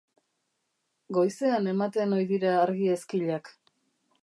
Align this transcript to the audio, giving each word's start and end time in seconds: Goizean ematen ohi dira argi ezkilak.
Goizean 1.17 1.69
ematen 1.75 2.17
ohi 2.19 2.27
dira 2.33 2.57
argi 2.65 2.91
ezkilak. 2.97 3.55